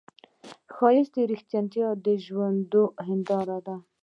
[0.73, 3.75] ښایست د رښتینې ژوندو هنداره ده